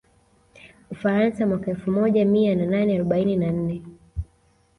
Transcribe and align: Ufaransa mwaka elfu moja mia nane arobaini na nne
Ufaransa 0.91 1.45
mwaka 1.47 1.71
elfu 1.71 1.91
moja 1.91 2.25
mia 2.25 2.55
nane 2.55 2.95
arobaini 2.95 3.35
na 3.35 3.51
nne 3.51 3.81